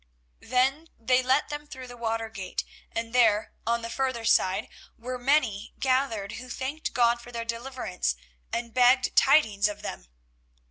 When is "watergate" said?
1.95-2.63